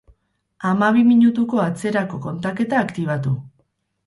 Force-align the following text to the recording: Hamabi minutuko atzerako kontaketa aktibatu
Hamabi 0.69 1.03
minutuko 1.09 1.61
atzerako 1.65 2.21
kontaketa 2.25 2.81
aktibatu 2.87 3.37